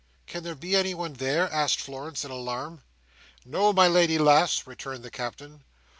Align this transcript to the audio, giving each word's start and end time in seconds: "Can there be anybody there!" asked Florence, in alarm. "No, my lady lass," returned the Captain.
"Can 0.25 0.41
there 0.41 0.55
be 0.55 0.75
anybody 0.75 1.13
there!" 1.13 1.47
asked 1.53 1.79
Florence, 1.79 2.25
in 2.25 2.31
alarm. 2.31 2.81
"No, 3.45 3.71
my 3.71 3.87
lady 3.87 4.17
lass," 4.17 4.65
returned 4.65 5.03
the 5.03 5.11
Captain. 5.11 5.63